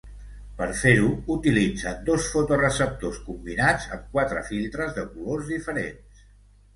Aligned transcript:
Per 0.59 0.67
fer-ho, 0.77 1.09
utilitzen 1.33 1.99
dos 2.07 2.29
fotoreceptors 2.35 3.19
combinats 3.25 3.85
amb 3.97 4.07
quatre 4.15 4.41
filtres 4.49 4.97
de 4.97 5.05
colors 5.13 5.53
diferents. 5.57 6.25